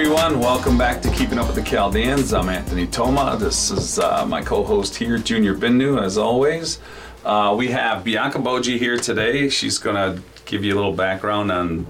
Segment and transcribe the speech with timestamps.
[0.00, 0.40] everyone.
[0.40, 2.32] Welcome back to Keeping Up with the Chaldeans.
[2.32, 3.36] I'm Anthony Toma.
[3.38, 6.78] This is uh, my co-host here, Junior Bindu, as always.
[7.22, 9.50] Uh, we have Bianca Boji here today.
[9.50, 11.80] She's going to give you a little background on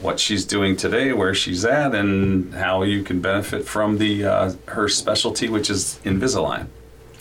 [0.00, 4.54] what she's doing today, where she's at, and how you can benefit from the uh,
[4.68, 6.68] her specialty, which is Invisalign.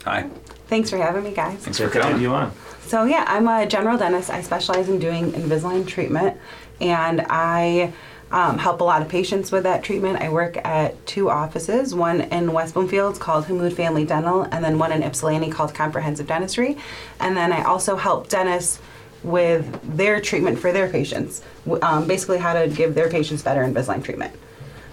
[0.06, 0.30] Hi.
[0.68, 1.60] Thanks for having me, guys.
[1.60, 2.22] Thanks for Good to coming.
[2.22, 2.54] you on.
[2.88, 4.30] So, yeah, I'm a general dentist.
[4.30, 6.38] I specialize in doing Invisalign treatment,
[6.80, 7.92] and I
[8.32, 10.22] um, help a lot of patients with that treatment.
[10.22, 14.80] I work at two offices one in West Bloomfield called Hamoud Family Dental, and then
[14.80, 16.78] one in Ypsilanti called Comprehensive Dentistry.
[17.20, 18.80] And then I also help dentists
[19.24, 21.42] with their treatment for their patients,
[21.82, 24.34] um, basically, how to give their patients better Invisalign treatment.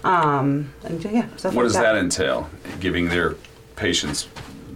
[0.03, 2.49] Um, and yeah, stuff What like does that entail?
[2.79, 3.35] Giving their
[3.75, 4.27] patients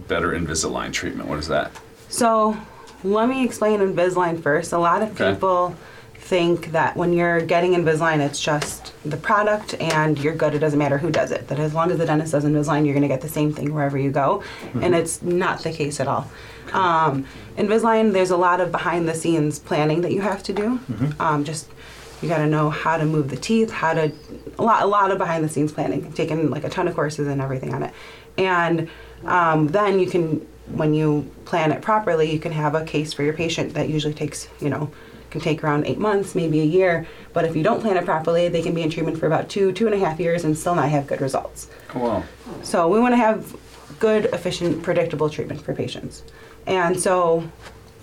[0.06, 1.28] better Invisalign treatment.
[1.28, 1.72] What is that?
[2.08, 2.56] So,
[3.04, 4.72] let me explain Invisalign first.
[4.72, 5.32] A lot of Okay.
[5.34, 5.74] people
[6.28, 10.54] think that when you're getting Invisalign, it's just the product and you're good.
[10.54, 11.48] It doesn't matter who does it.
[11.48, 13.72] That as long as the dentist does Invisalign, you're going to get the same thing
[13.72, 14.42] wherever you go.
[14.82, 16.30] And it's not the case at all.
[16.72, 17.24] Um,
[17.56, 20.78] Invisalign, there's a lot of behind the scenes planning that you have to do.
[21.18, 21.66] Um, just
[22.20, 24.12] you got to know how to move the teeth, how to
[24.58, 26.04] a lot, a lot of behind the scenes planning.
[26.04, 27.94] I've taken like a ton of courses and everything on it,
[28.36, 28.90] and
[29.24, 33.22] um, then you can, when you plan it properly, you can have a case for
[33.22, 34.90] your patient that usually takes, you know,
[35.30, 37.06] can take around eight months, maybe a year.
[37.32, 39.72] But if you don't plan it properly, they can be in treatment for about two,
[39.72, 41.68] two and a half years and still not have good results.
[41.94, 42.24] Oh, well,
[42.62, 43.54] So we want to have
[43.98, 46.22] good, efficient, predictable treatment for patients.
[46.66, 47.48] And so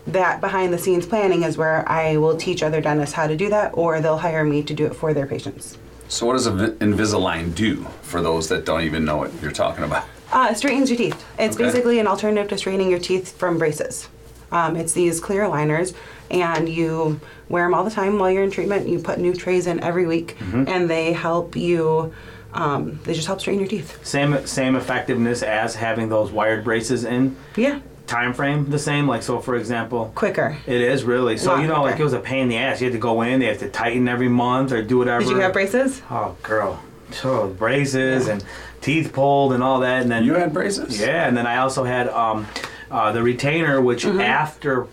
[0.08, 3.50] that behind the scenes planning is where I will teach other dentists how to do
[3.50, 5.78] that or they'll hire me to do it for their patients.
[6.08, 9.84] so what does Invi- Invisalign do for those that don't even know what you're talking
[9.84, 10.06] about?
[10.32, 11.24] Uh, it straightens your teeth.
[11.40, 11.66] It's Okay.
[11.66, 14.08] basically an alternative to straightening your teeth from braces.
[14.56, 15.94] Um, it's these clear aligners,
[16.32, 18.88] and you wear them all the time while you're in treatment.
[18.88, 20.64] You put new trays in every week, Mm-hmm.
[20.68, 22.14] and they help you.
[22.54, 24.00] Um, they just help straighten your teeth.
[24.06, 27.36] Same same effectiveness as having those wired braces in.
[27.58, 29.08] Yeah, Time frame the same.
[29.08, 30.58] Like so, for example, quicker.
[30.66, 31.36] it is really.
[31.38, 32.80] So Lot you know, like it was a pain in the ass.
[32.80, 33.40] You had to go in.
[33.42, 35.22] They have to tighten every month or do whatever.
[35.26, 36.02] Did you have braces?
[36.10, 36.80] Oh, girl.
[37.12, 38.44] So braces and
[38.80, 40.98] teeth pulled and all that, and then You had braces?
[41.02, 42.48] Yeah, and then I also had um,
[42.92, 44.20] uh, the retainer, which Mm-hmm.
[44.22, 44.88] after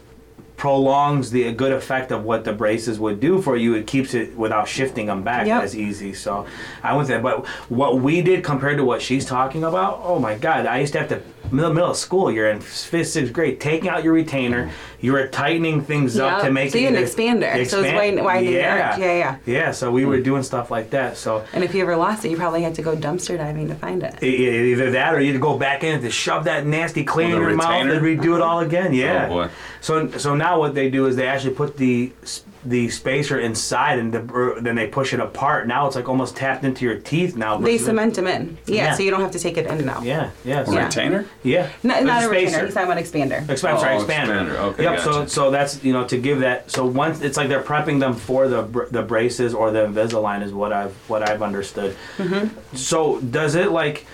[0.57, 3.75] prolongs the good effect of what the braces would do for you.
[3.75, 5.63] It keeps it without shifting them back Yep.
[5.63, 6.15] as easy.
[6.15, 6.47] So
[6.85, 7.21] I went there.
[7.21, 10.67] But what we did compared to what she's talking about, oh my God!
[10.67, 12.31] I used to have to middle middle of school.
[12.31, 14.71] You're in fifth, sixth grade, taking out your retainer.
[15.01, 17.83] You were tightening things up to make so it you had an expander, the so
[17.83, 18.91] it's widen- widening your yeah.
[18.91, 18.99] arch.
[19.01, 19.37] Yeah, yeah.
[19.47, 19.71] Yeah.
[19.73, 20.23] So we were hmm.
[20.23, 21.17] doing stuff like that.
[21.17, 21.45] So.
[21.53, 24.03] And if you ever lost it, you probably had to go dumpster diving to find
[24.03, 24.23] it.
[24.23, 27.49] Either that, or you'd go back in to shove that nasty clean With in a
[27.49, 28.95] your mouth and redo it all again.
[28.95, 29.27] Yeah.
[29.27, 29.51] Oh, boy.
[29.81, 33.99] So so now what they do is they actually put the s- the spacer inside
[33.99, 35.67] and the, then they push it apart.
[35.67, 37.57] Now it's like almost tapped into your teeth now.
[37.59, 38.57] They cement them in.
[38.67, 38.95] Yeah, Yeah.
[38.95, 40.05] so you don't have to take it in and out.
[40.05, 40.31] Yeah.
[40.45, 40.61] Yeah.
[40.61, 40.85] A so- Yeah.
[40.85, 41.27] retainer?
[41.43, 41.69] Yeah.
[41.83, 42.51] No, not a retainer.
[42.51, 42.65] spacer.
[42.67, 43.45] He's talking about expander.
[43.47, 44.27] Expander, sorry, Oh, expander.
[44.27, 44.55] expander.
[44.59, 45.01] Okay, Yep.
[45.01, 45.29] So gotcha.
[45.31, 46.71] so that's you know to give that.
[46.71, 48.63] So once it's like they're prepping them for the
[48.93, 51.97] the braces or the Invisalign is what I've what I've understood.
[52.19, 52.77] Mm-hmm.
[52.77, 54.07] So does it like?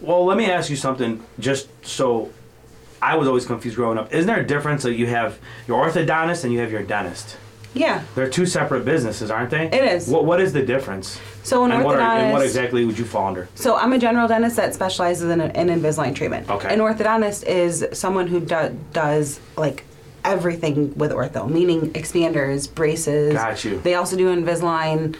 [0.00, 1.22] Well, let me ask you something.
[1.38, 2.30] Just so
[3.00, 4.12] I was always confused growing up.
[4.12, 7.36] Isn't there a difference that you have your orthodontist and you have your dentist?
[7.74, 8.02] Yeah.
[8.14, 9.66] They're two separate businesses, aren't they?
[9.66, 10.08] It is.
[10.08, 11.20] What What is the difference?
[11.42, 13.48] So an and what, are, and what exactly would you fall under?
[13.54, 16.50] So I'm a general dentist that specializes in, in Invisalign treatment.
[16.50, 16.72] Okay.
[16.72, 19.84] An orthodontist is someone who do, does like
[20.24, 23.32] everything with ortho, meaning expanders, braces.
[23.32, 23.78] Got you.
[23.80, 25.16] They also do Invisalign,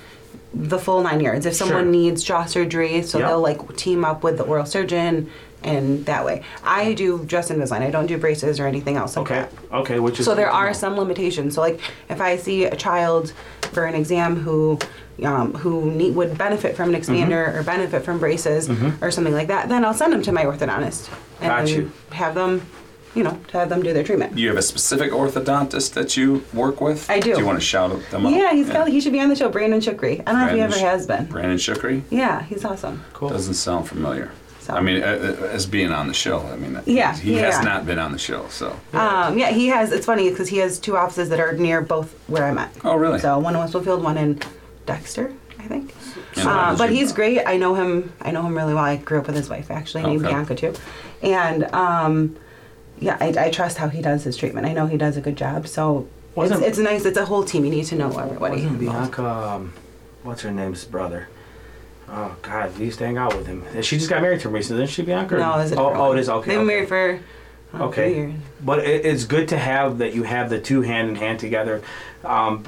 [0.54, 1.44] the full nine yards.
[1.46, 1.92] If someone Sure.
[1.92, 3.28] needs jaw surgery, so Yep.
[3.28, 5.28] they'll like team up with the oral surgeon,
[5.62, 6.42] and that way.
[6.64, 7.82] I do just Invisalign.
[7.82, 9.40] I don't do braces or anything else like Okay.
[9.70, 9.74] that.
[9.78, 9.98] Okay.
[9.98, 11.54] Which is So there are some limitations.
[11.56, 13.32] So like if I see a child
[13.72, 14.78] for an exam who
[15.24, 17.12] um, who need, would benefit from an Mm-hmm.
[17.12, 18.70] expander or benefit from braces
[19.02, 21.08] or something like that, then I'll send them to my orthodontist
[21.40, 22.62] and have them,
[23.18, 24.38] you know, to have them do their treatment.
[24.38, 27.10] You have a specific orthodontist that you work with?
[27.10, 27.34] I do.
[27.34, 28.32] Do you want to shout them out?
[28.32, 30.22] Yeah, he's got, he should be on the show, Brandon Shukri.
[30.24, 31.26] I don't know if he ever Sh- has been.
[31.26, 32.02] Brandon Shukri?
[32.10, 33.04] Yeah, he's awesome.
[33.12, 33.30] Cool.
[33.30, 34.30] Doesn't sound familiar.
[34.60, 37.62] So- I mean, as being on the show, I mean, Yeah, he yeah, has yeah.
[37.62, 38.68] not been on the show, so.
[38.92, 39.90] Um, yeah, he has.
[39.90, 42.70] It's funny because he has two offices that are near both where I'm at.
[42.84, 43.18] Oh, really?
[43.18, 44.40] So one in Westfield, one in
[44.86, 45.92] Dexter, I think.
[46.36, 47.40] And Uh, but did you- he's great.
[47.46, 48.12] I know him.
[48.22, 48.84] I know him really well.
[48.84, 50.32] I grew up with his wife, actually, named Okay.
[50.34, 50.72] Bianca too.
[51.22, 52.36] And um,
[53.00, 54.66] yeah, I, I trust how he does his treatment.
[54.66, 55.66] I know he does a good job.
[55.66, 57.04] So it's, Wasn't- it's nice.
[57.04, 57.64] It's a whole team.
[57.64, 58.62] You need to know everybody.
[58.62, 59.72] Wasn't Bianca, um,
[60.22, 61.28] what's her name's brother?
[62.10, 63.64] Oh God, we used to hang out with him.
[63.82, 65.36] She just got married to him recently, didn't she, Bianca?
[65.36, 65.78] No, is it?
[65.78, 66.28] Oh, oh, it is.
[66.28, 66.56] Okay.
[66.56, 66.86] They've been okay.
[66.86, 67.20] married for
[67.74, 68.34] uh, Okay.
[68.64, 71.82] But it, it's good to have that you have the two hand in hand together.
[72.24, 72.64] Um,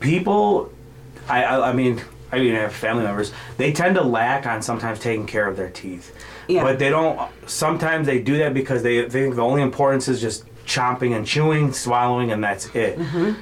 [0.00, 0.72] people,
[1.28, 2.00] I, I, I mean,
[2.32, 3.32] I even have family members.
[3.58, 6.16] They tend to lack on sometimes taking care of their teeth.
[6.48, 6.62] Yeah.
[6.62, 7.30] But they don't.
[7.46, 11.72] Sometimes they do that because they think the only importance is just chomping and chewing,
[11.72, 12.98] swallowing, and that's it.
[12.98, 13.32] Mm-hmm.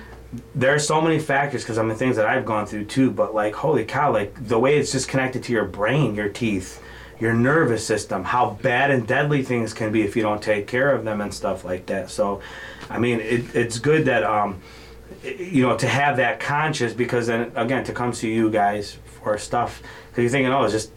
[0.54, 3.10] There are so many factors because I mean things that I've gone through too.
[3.10, 4.12] But like, holy cow!
[4.12, 6.82] Like the way it's just connected to your brain, your teeth,
[7.20, 10.92] your nervous system, how bad and deadly things can be if you don't take care
[10.92, 12.10] of them and stuff like that.
[12.10, 12.40] So,
[12.88, 14.60] I mean, it, it's good that um,
[15.24, 19.36] you know to have that conscious because then again to come to you guys for
[19.38, 20.90] stuff because you're thinking oh it's just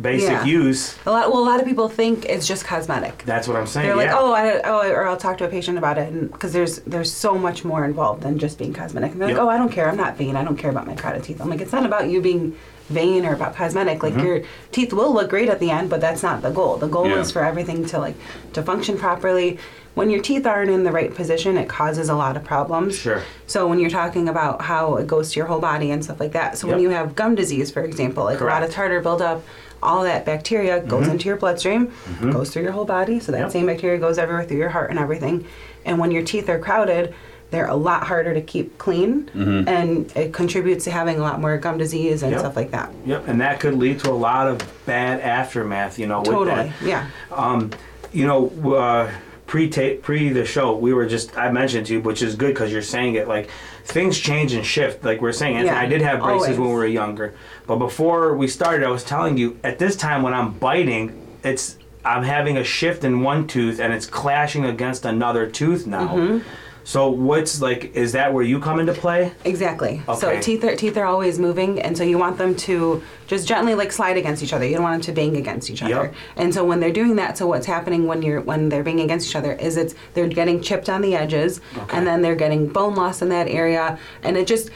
[0.00, 0.44] basic Yeah.
[0.44, 1.30] use A lot.
[1.32, 3.22] Well, a lot of people think it's just cosmetic.
[3.24, 4.18] that's what i'm saying They're like, yeah.
[4.18, 7.38] oh, I, oh, or I'll talk to a patient about it, because there's there's so
[7.38, 9.12] much more involved than just being cosmetic.
[9.12, 9.38] And they're Yep.
[9.38, 11.40] like, oh, I don't care, I'm not vain, I don't care about my crowded teeth.
[11.40, 12.56] I'm like, it's not about you being
[12.90, 13.98] vain or about cosmetic.
[14.00, 14.16] Mm-hmm.
[14.18, 14.42] Like your
[14.72, 16.76] teeth will look great at the end, but that's not the goal.
[16.76, 17.20] The goal Yeah.
[17.20, 18.16] is for everything to like
[18.52, 19.58] to function properly.
[19.94, 22.96] When your teeth aren't in the right position, it causes a lot of problems.
[22.96, 23.22] Sure.
[23.46, 26.32] So when you're talking about how it goes to your whole body and stuff like
[26.32, 28.74] that, so when you have gum disease, for example, like a lot of Correct.
[28.74, 29.42] tartar buildup,
[29.82, 33.18] all that bacteria goes into your bloodstream, goes through your whole body.
[33.18, 33.44] So that Mm-hmm.
[33.46, 33.52] Yep.
[33.52, 35.44] same bacteria goes everywhere through your heart and everything.
[35.84, 37.12] And when your teeth are crowded,
[37.50, 41.56] they're a lot harder to keep clean, and it contributes to having a lot more
[41.58, 42.40] gum disease and Yep.
[42.40, 42.90] stuff like that.
[43.04, 46.54] yep and that could lead to a lot of bad aftermath you know with Totally,
[46.56, 46.72] that.
[46.82, 47.06] yeah.
[47.32, 47.70] um
[48.12, 49.10] you know uh
[49.46, 49.68] pre
[50.02, 52.82] pre the show we were just i mentioned to you which is good because you're
[52.82, 53.50] saying it like
[53.84, 56.58] things change and shift like we're saying Yeah, i did have braces always.
[56.58, 57.34] when we were younger
[57.66, 61.04] but before we started i was telling you at this time when i'm biting
[61.42, 66.08] it's i'm having a shift in one tooth and it's clashing against another tooth now
[66.14, 66.48] Mm-hmm.
[66.90, 70.02] So what's like is that where you come into play Exactly.
[70.18, 70.40] So Okay.
[70.40, 73.92] teeth are teeth are always moving, and so you want them to just gently like
[73.92, 74.66] slide against each other.
[74.66, 76.06] You don't want them to bang against each other.
[76.06, 76.14] Yep.
[76.36, 79.28] And so when they're doing that, so what's happening when you're when they're banging against
[79.28, 81.96] each other is it's they're getting chipped on the edges, Okay.
[81.96, 84.70] and then they're getting bone loss in that area, and it just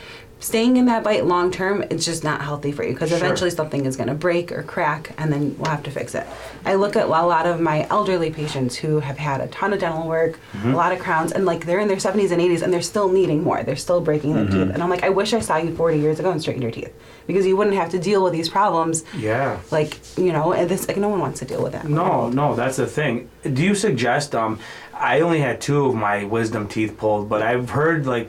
[0.44, 3.18] staying in that bite long term it's just not healthy for you because Sure.
[3.18, 6.26] eventually something is going to break or crack and then we'll have to fix it
[6.66, 9.80] i look at a lot of my elderly patients who have had a ton of
[9.80, 10.72] dental work Mm-hmm.
[10.72, 13.08] a lot of crowns and like they're in their 70s and 80s and they're still
[13.08, 14.64] needing more they're still breaking their Mm-hmm.
[14.66, 16.72] teeth and i'm like i wish i saw you 40 years ago and straightened your
[16.72, 16.92] teeth
[17.26, 20.86] because you wouldn't have to deal with these problems yeah like you know and this
[20.88, 23.30] like no one wants to deal with that No, no, that's the thing.
[23.58, 24.34] Do you suggest?
[24.34, 24.58] Um,
[24.94, 28.28] I only had two of my wisdom teeth pulled, but I've heard like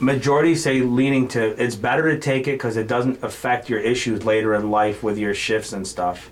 [0.00, 4.24] majority say leaning to it's better to take it because it doesn't affect your issues
[4.24, 6.30] later in life with your shifts and stuff.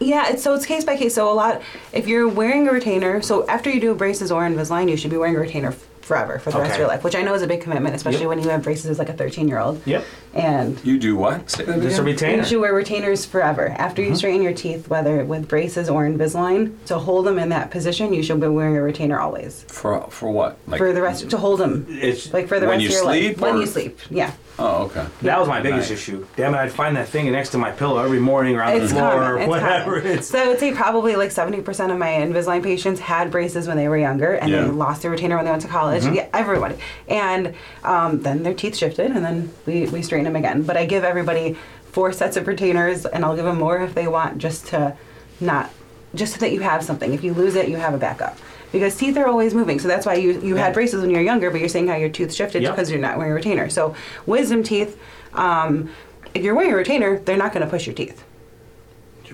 [0.00, 1.14] Yeah, it's so it's case by case.
[1.14, 1.62] So a lot,
[1.92, 5.16] if you're wearing a retainer, so after you do braces or Invisalign, you should be
[5.16, 5.74] wearing a retainer
[6.04, 8.20] forever for the rest of your life, which I know is a big commitment, especially
[8.20, 8.28] Yep.
[8.28, 9.80] when you have braces as like a 13 year old.
[9.86, 10.04] Yep.
[10.34, 11.50] And You do what?
[11.50, 12.38] Say that Just a retainer.
[12.38, 14.10] you should wear retainers forever after Mm-hmm.
[14.12, 16.72] you straighten your teeth, whether with braces or Invisalign.
[16.86, 20.30] To hold them in that position, you should be wearing a retainer always For for
[20.30, 20.58] what?
[20.66, 22.92] Like for the rest to hold them, It's like for the When rest you of
[22.94, 23.40] your sleep, life.
[23.40, 24.32] When or- you sleep, yeah.
[24.56, 25.04] Oh, okay.
[25.22, 25.98] that was my biggest Nice.
[25.98, 26.24] issue.
[26.36, 28.92] Damn it, I'd find that thing next to my pillow every morning or on It's
[28.92, 29.28] the floor common.
[29.30, 30.00] or It's whatever.
[30.00, 30.18] common.
[30.18, 33.76] It's So I would say probably like 70% of my Invisalign patients had braces when
[33.76, 34.62] they were younger and Yeah.
[34.62, 36.04] they lost their retainer when they went to college.
[36.04, 36.14] Mm-hmm.
[36.14, 36.76] Yeah, everybody.
[37.08, 40.62] And um, then their teeth shifted and then we, we straighten them again.
[40.62, 41.56] But I give everybody
[41.90, 44.96] four sets of retainers and I'll give them more if they want just to
[45.40, 45.70] not,
[46.14, 47.12] just so that you have something.
[47.12, 48.38] If you lose it, you have a backup.
[48.74, 49.78] Because teeth are always moving.
[49.78, 50.64] So that's why you, you Yeah.
[50.64, 52.72] had braces when you were younger, but you're saying how your tooth shifted Yep.
[52.74, 53.70] because you're not wearing a retainer.
[53.70, 53.94] So
[54.26, 54.98] wisdom teeth,
[55.32, 55.88] um,
[56.34, 58.22] if you're wearing a retainer, they're not going to push your teeth.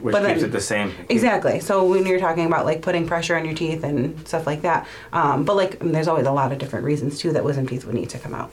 [0.00, 0.93] which but keeps then- it the same.
[1.11, 1.61] Exactly.
[1.61, 4.87] So when you're talking about like putting pressure on your teeth and stuff like that,
[5.12, 7.95] um, but like there's always a lot of different reasons too that wisdom teeth would
[7.95, 8.50] need to come out.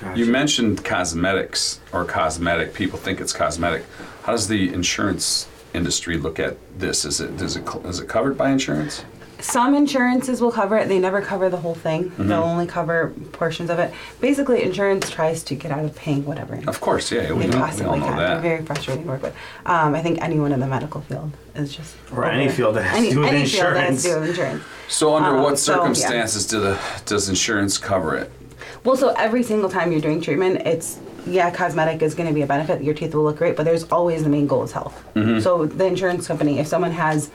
[0.00, 0.18] Gotcha.
[0.18, 2.74] You mentioned cosmetics or cosmetic.
[2.74, 3.84] People think it's cosmetic.
[4.24, 7.04] How does the insurance industry look at this?
[7.04, 9.04] Is it does it is it covered by insurance?
[9.40, 10.88] Some insurances will cover it.
[10.88, 12.12] They never cover the whole thing.
[12.18, 13.92] They'll only cover portions of it.
[14.20, 17.56] Basically, insurance tries to get out of paying whatever Of course, yeah, we, they know,
[17.56, 18.16] we all possibly know can.
[18.16, 19.34] They're very frustrating to work with.
[19.64, 22.92] Um, I think anyone in the medical field is just Or any field that has
[22.92, 24.04] to any, do with any field that has insurance.
[24.04, 24.64] to do with insurance.
[24.88, 25.78] So, under Um, what so, yeah.
[25.78, 28.32] circumstances do the does insurance cover it?
[28.84, 32.42] Well, so every single time you're doing treatment, it's yeah, cosmetic is going to be
[32.42, 32.82] a benefit.
[32.82, 35.04] Your teeth will look great, but there's always the main goal is health.
[35.14, 35.40] Mm-hmm.
[35.40, 37.30] So the insurance company, if someone has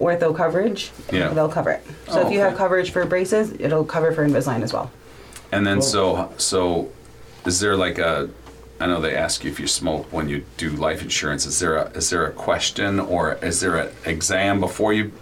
[0.00, 1.28] ortho coverage, Yeah.
[1.28, 1.82] they'll cover it.
[2.08, 4.90] So Oh, if you have coverage for braces, it'll cover for Invisalign as well.
[5.52, 5.82] And then Cool.
[5.82, 6.88] so so,
[7.44, 8.28] is there like a?
[8.80, 11.44] I know they ask you if you smoke when you do life insurance.
[11.44, 15.12] Is there a is there a question or is there an exam before you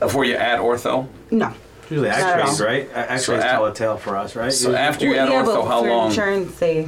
[0.00, 1.06] before you add ortho?
[1.30, 1.52] No.
[1.90, 2.66] Usually Not at X-rays, all.
[2.66, 2.88] right?
[2.94, 4.52] X-rays So tell a tale for us, right?
[4.52, 6.08] So after you add yeah, ortho, but how for long?
[6.08, 6.86] insurance, they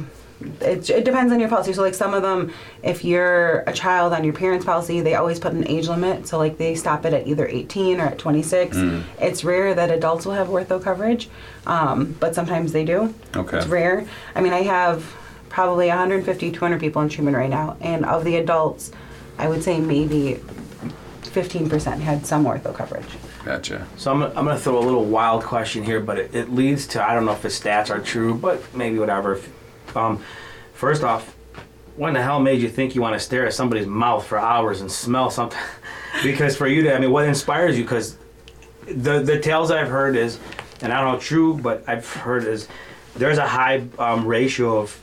[0.61, 1.73] it, it depends on your policy.
[1.73, 5.39] So like some of them, if you're a child on your parents' policy, they always
[5.39, 6.27] put an age limit.
[6.27, 8.77] So like they stop it at either 18 or at 26.
[8.77, 9.03] Mm.
[9.19, 11.29] It's rare that adults will have ortho coverage,
[11.65, 13.13] um, but sometimes they do.
[13.35, 13.57] Okay.
[13.57, 14.07] It's rare.
[14.35, 15.03] I mean, I have
[15.49, 18.91] probably 150, 200 people in treatment right now, and of the adults,
[19.37, 20.39] I would say maybe
[21.23, 23.05] 15% had some ortho coverage.
[23.43, 23.87] Gotcha.
[23.97, 26.87] So I'm, I'm going to throw a little wild question here, but it, it leads
[26.87, 29.35] to I don't know if the stats are true, but maybe whatever.
[29.35, 29.51] If-
[29.95, 30.23] Um,
[30.73, 31.35] first off,
[31.95, 34.81] when the hell made you think you want to stare at somebody's mouth for hours
[34.81, 35.59] and smell something?
[36.23, 37.83] because for you to, I mean, what inspires you?
[37.83, 38.17] Because
[38.85, 40.39] the the tales I've heard is,
[40.81, 42.67] and I don't know true, but I've heard is
[43.15, 44.99] there's a high um, ratio of.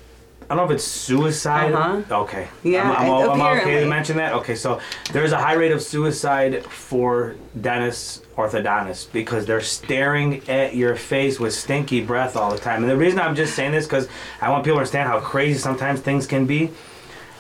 [0.51, 1.73] I don't know if it's suicide.
[1.73, 2.21] Uh-huh.
[2.23, 2.49] Okay.
[2.63, 4.33] Yeah, I'm, I'm, I'm okay to mention that.
[4.35, 4.81] Okay, so
[5.13, 11.39] there's a high rate of suicide for dentists, orthodontists, because they're staring at your face
[11.39, 12.83] with stinky breath all the time.
[12.83, 14.09] And the reason I'm just saying this because
[14.41, 16.71] I want people to understand how crazy sometimes things can be.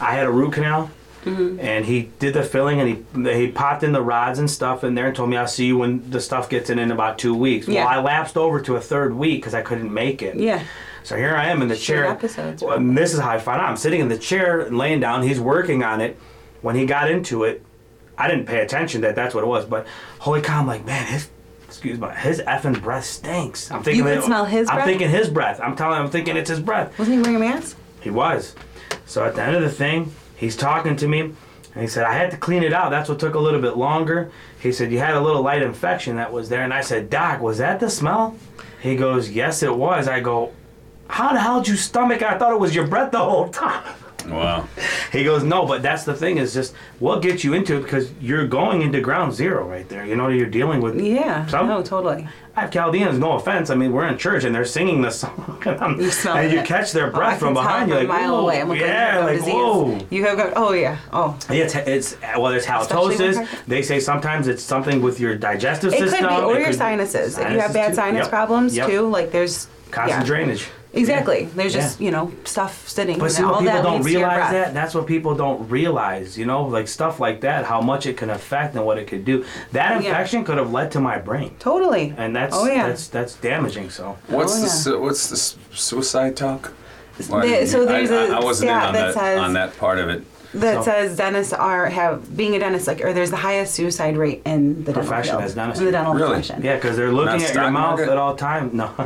[0.01, 0.91] I had a root canal,
[1.25, 1.59] Mm-hmm.
[1.61, 4.95] and he did the filling, and he he popped in the rods and stuff in
[4.95, 7.35] there, and told me I'll see you when the stuff gets in in about two
[7.35, 7.67] weeks.
[7.67, 7.85] Yeah.
[7.85, 10.37] Well, I lapsed over to a third week because I couldn't make it.
[10.37, 10.63] Yeah.
[11.09, 12.05] So here I am in the Short chair.
[12.05, 13.71] episodes, Well, and this is how I find out.
[13.71, 15.23] I'm sitting in the chair and laying down.
[15.23, 16.19] He's working on it.
[16.61, 17.65] When he got into it,
[18.19, 19.65] I didn't pay attention that that's what it was.
[19.65, 19.87] But
[20.19, 21.31] holy cow, I'm like, man, his
[21.65, 23.71] excuse me, his effing breath stinks.
[23.71, 24.87] I'm thinking You could that- smell his I'm breath?
[24.87, 25.59] thinking his breath.
[25.63, 25.99] I'm telling.
[25.99, 26.99] I'm thinking it's his breath.
[26.99, 27.79] Wasn't he wearing a mask?
[28.03, 28.55] He was.
[29.07, 31.35] So at the end of the thing, he's talking to me, and
[31.81, 32.91] he said, I had to clean it out.
[32.91, 34.31] That's what took a little bit longer.
[34.61, 36.65] He said, You had a little light infection that was there.
[36.65, 38.37] And I said, Doc, was that the smell?
[38.83, 40.07] He goes, Yes, it was.
[40.07, 40.53] I go,
[41.09, 42.23] How the hell did you stomach?
[42.23, 42.29] it?
[42.29, 43.95] I thought it was your breath the whole time.
[44.29, 44.69] Wow.
[45.11, 48.13] He goes, No, but that's the thing is just what gets you into it because
[48.21, 50.05] you're going into ground zero right there.
[50.05, 51.01] You know, what you're dealing with.
[51.01, 51.47] Yeah.
[51.47, 52.29] Some- No, totally.
[52.55, 53.71] I have Chaldeans, no offense.
[53.71, 56.53] I mean, we're in church and they're singing the song, and, I'm- You smell and
[56.53, 58.33] you catch their Oh, breath I from can behind you, tell like, from a mile
[58.37, 58.61] whoa, away.
[58.61, 59.55] I'm like, yeah, you like, disease.
[59.55, 59.99] whoa.
[60.11, 60.53] You have got.
[60.57, 60.99] Oh yeah.
[61.13, 61.39] Oh.
[61.49, 63.49] It's, it's well, there's Especially when halitosis.
[63.67, 66.07] They say sometimes it's something with your digestive system.
[66.07, 66.29] It system.
[66.29, 67.39] could be, or It your could- sinuses.
[67.39, 67.95] if you have bad too.
[67.95, 68.29] sinus Yep.
[68.31, 68.89] problems Yep.
[68.89, 70.27] too, like there's Constant yeah.
[70.27, 70.69] drainage.
[70.99, 71.43] Exactly.
[71.43, 71.49] Yeah.
[71.57, 72.05] There's just Yeah.
[72.07, 73.19] you know stuff sitting.
[73.19, 75.35] But see, what all people that don't leads to your realize that that's what people
[75.35, 76.37] don't realize.
[76.39, 79.25] You know, like stuff like that, how much it can affect and what it could
[79.25, 79.45] do.
[79.73, 80.09] That oh, Yeah.
[80.11, 82.15] infection could have led to my brain, Totally.
[82.17, 82.89] and that's Oh, yeah.
[82.89, 83.91] that's that's damaging.
[83.91, 86.73] So What's Oh, the su- what's the s- suicide talk?
[87.29, 89.77] Why The- so there's I a I wasn't in on that that says- on that
[89.79, 90.23] part of it.
[90.55, 94.17] That So- says dentists are have being a dentist like or there's the highest suicide
[94.17, 95.87] rate in the dental Profession field, as dentistry.
[95.87, 96.29] in the dental Really?
[96.29, 96.63] profession.
[96.63, 98.09] yeah, because they're looking Not at your mouth market?
[98.11, 98.71] at all time.
[98.73, 98.91] No,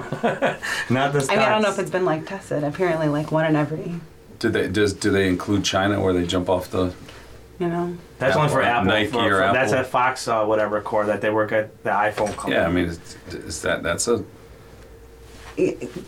[0.91, 1.21] not the.
[1.21, 1.29] Stocks.
[1.31, 2.63] I mean, I don't know if it's been like tested.
[2.65, 3.95] Apparently, like one in every,
[4.39, 6.93] Do they does do they include China where they jump off the?
[7.59, 7.97] you know.
[8.19, 9.01] That's only for Apple, Apple.
[9.01, 9.85] Nike for- or for- That's Apple.
[9.85, 12.53] at Fox, uh, whatever core that they work at the iPhone company.
[12.55, 12.99] Yeah, I mean, is,
[13.33, 14.23] is that that's a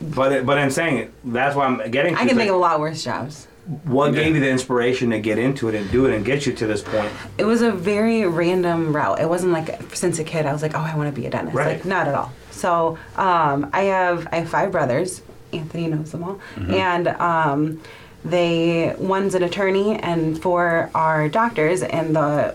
[0.00, 1.12] But it, but I'm saying.
[1.24, 2.14] That's why I'm getting.
[2.14, 3.46] I can the- think of a lot worse jobs.
[3.84, 4.24] What Yeah.
[4.24, 6.66] gave you the inspiration to get into it and do it and get you to
[6.66, 7.10] this point?
[7.38, 9.20] It was a very random route.
[9.20, 11.30] It wasn't like since a kid I was like, oh, I want to be a
[11.30, 11.56] dentist.
[11.56, 11.76] Right.
[11.76, 12.30] Like not at all.
[12.50, 15.22] So um, I have I have five brothers.
[15.52, 17.80] Anthony knows them all, and um,
[18.24, 22.54] they one's an attorney and four are doctors, and the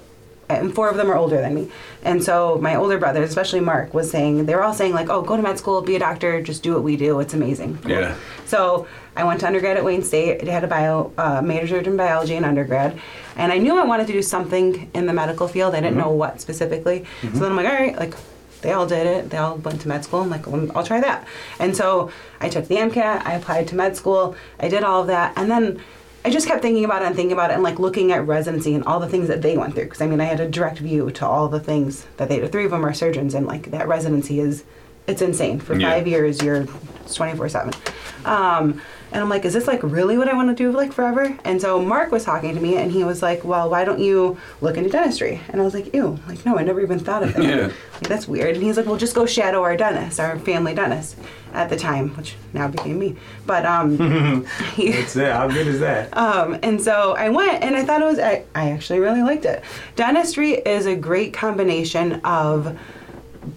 [0.50, 1.70] and four of them are older than me.
[2.04, 5.22] And so my older brother, especially Mark, was saying they were all saying like, oh,
[5.22, 7.20] go to med school, be a doctor, just do what we do.
[7.20, 7.78] It's amazing.
[7.88, 8.16] Yeah.
[8.46, 8.88] So
[9.20, 10.48] I went to undergrad at Wayne State.
[10.48, 12.98] I had a bio uh, majored in biology in undergrad,
[13.36, 15.76] and I knew I wanted to do something in the medical field.
[15.76, 17.06] I didn't know what specifically.
[17.22, 18.14] So then I'm like, all right, like
[18.62, 19.30] they all did it.
[19.30, 20.22] They all went to med school.
[20.22, 21.28] I'm like, well, I'll try that.
[21.60, 23.26] And so I took the MCAT.
[23.26, 24.38] I applied to med school.
[24.58, 25.82] I did all of that, and then.
[26.26, 28.76] I just kept thinking about it and thinking about it and like looking at residency
[28.76, 29.86] and all the things that they went through.
[29.86, 32.46] Because I mean, I had a direct view to all the things that they.
[32.46, 34.66] Three of them are surgeons, and like that residency is,
[35.08, 35.62] it's insane.
[35.62, 35.90] For Yeah.
[35.92, 36.68] five years, you're
[37.14, 37.74] 24 seven.
[38.26, 41.36] Um, and I'm like, is this like really what I want to do like forever?
[41.44, 44.38] And so Mark was talking to me, and he was like, well, why don't you
[44.62, 45.42] look into dentistry?
[45.50, 47.44] And I was like, ew, like no, I never even thought of that.
[47.44, 47.72] Yeah.
[47.94, 48.56] Like, that's weird.
[48.56, 51.18] And he's like, well, just go shadow our dentist, our family dentist,
[51.54, 53.16] at the time, which now became me.
[53.46, 53.98] But um,
[54.76, 55.32] he, That's it.
[55.32, 56.16] How good is that?
[56.18, 59.46] um, and so I went and I thought it was, I, I actually really liked
[59.46, 59.64] it.
[59.96, 62.78] Dentistry is a great combination of,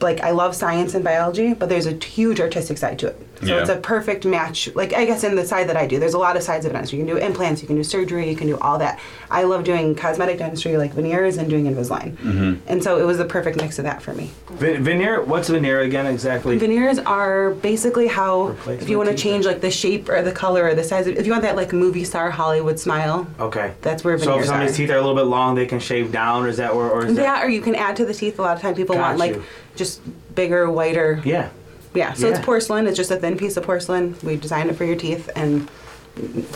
[0.01, 3.29] like, I love science and biology, but there's a huge artistic side to it.
[3.43, 3.61] So Yeah.
[3.61, 4.71] it's a perfect match.
[4.75, 6.73] Like, I guess in the side that I do, there's a lot of sides of
[6.73, 6.99] dentistry.
[7.01, 9.01] You can do implants, you can do surgery, you can do all that.
[9.31, 12.17] I love doing cosmetic dentistry, like veneers, and doing Invisalign.
[12.19, 12.55] Mm-hmm.
[12.69, 14.31] And so it was the perfect mix of that for me.
[14.51, 15.23] Ve- veneer.
[15.23, 16.57] What's veneer again exactly?
[16.59, 20.33] Veneers are basically how, Replacement if you want to change like the shape or the
[20.33, 23.73] color or the size, of, if you want that like movie star Hollywood smile, Okay.
[23.83, 24.77] that's where veneers So if somebody's are.
[24.77, 27.07] teeth are a little bit long, they can shave down, or is that or, or
[27.07, 27.23] is that?
[27.23, 28.39] Yeah, or you can add to the teeth.
[28.39, 29.41] A lot of time people Got want like
[29.75, 30.01] just
[30.35, 31.21] bigger, whiter.
[31.25, 31.49] Yeah.
[31.95, 32.87] Yeah, so it's porcelain.
[32.87, 34.17] It's just a thin piece of porcelain.
[34.23, 35.69] We designed it for your teeth, and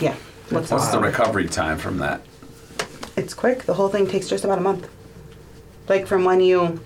[0.01, 0.15] yeah,
[0.51, 2.23] looks What's the recovery time from that?
[3.17, 3.65] It's quick.
[3.65, 4.89] The whole thing takes just about a month.
[5.89, 6.81] Like from when you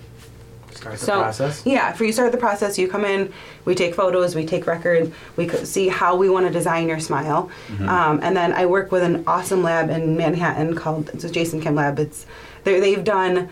[0.71, 1.65] Start the so process.
[1.65, 3.31] yeah, for you start the process, you come in,
[3.65, 5.11] we take photos, we take records.
[5.35, 7.89] we see how we want to design your smile, Mm-hmm.
[7.89, 11.61] um, and then I work with an awesome lab in Manhattan called it's a Jason
[11.61, 11.99] Kim lab.
[11.99, 12.25] It's
[12.63, 13.49] they they've done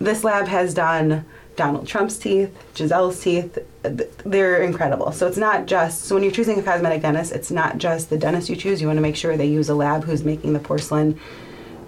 [0.00, 1.24] this lab has done
[1.56, 3.58] Donald Trump's teeth, Giselle's teeth.
[3.82, 5.12] Th- They're incredible.
[5.12, 8.18] So it's not just so when you're choosing a cosmetic dentist, it's not just the
[8.18, 8.80] dentist you choose.
[8.80, 11.18] You want to make sure they use a lab who's making the porcelain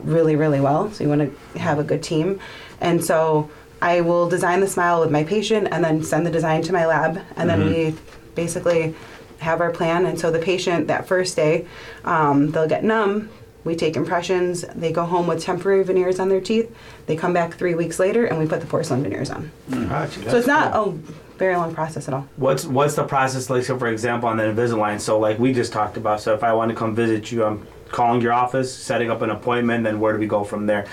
[0.02, 0.90] really, really well.
[0.92, 2.40] So you want to have a good team.
[2.80, 3.50] And so
[3.82, 6.86] I will design the smile with my patient and then send the design to my
[6.86, 7.20] lab.
[7.36, 7.94] And then we
[8.34, 8.94] basically
[9.38, 10.06] have our plan.
[10.06, 11.66] And so the patient that first day,
[12.04, 13.30] um, they'll get numb.
[13.64, 14.62] We take impressions.
[14.74, 16.74] They go home with temporary veneers on their teeth.
[17.06, 19.50] They come back three weeks later and we put the porcelain veneers on.
[19.70, 20.98] Gotcha, so it's not cool.
[20.98, 22.28] a very long process at all.
[22.36, 23.64] What's what's the process like?
[23.64, 25.00] So, for example, on the Invisalign.
[25.00, 26.20] So, like we just talked about.
[26.20, 29.30] So, if I want to come visit you, I'm calling your office, setting up an
[29.30, 29.82] appointment.
[29.84, 30.86] Then where do we go from there?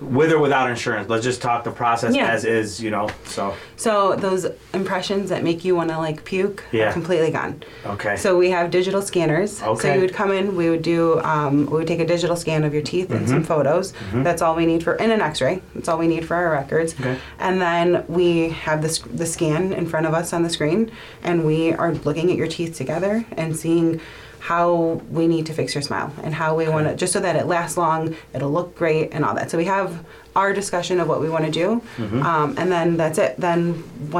[0.00, 1.08] With or without insurance?
[1.08, 2.30] Let's just talk the process Yeah.
[2.30, 2.80] as is.
[2.80, 3.08] You know.
[3.24, 6.90] So, So those impressions that make you want to like puke Yeah.
[6.90, 7.62] are completely gone.
[7.86, 8.16] okay.
[8.16, 9.62] So we have digital scanners.
[9.62, 9.80] Okay.
[9.88, 12.64] So you would come in, we would do, um, we would take a digital scan
[12.64, 13.28] of your teeth and Mm-hmm.
[13.28, 13.94] some photos.
[14.12, 15.62] That's all we need for, and an X-ray.
[15.74, 16.94] That's all we need for our records.
[17.00, 17.16] Okay.
[17.38, 20.90] And then we have the, sc- the scan in front of us on the screen,
[21.22, 24.00] and we are looking at your teeth together and seeing
[24.40, 27.36] how we need to fix your smile and how we want to, just so that
[27.36, 29.50] it lasts long, it'll look great and all that.
[29.50, 30.04] So we have
[30.38, 32.22] our discussion of what we want to do, Mm-hmm.
[32.22, 33.32] um, and then that's it.
[33.38, 33.60] Then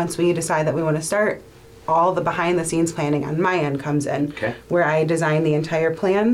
[0.00, 1.40] once we decide that we want to start,
[1.87, 4.54] all the behind the scenes planning on my end comes in, Okay.
[4.68, 6.26] where I design the entire plan,